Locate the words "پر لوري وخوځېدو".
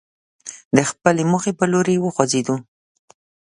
1.57-2.55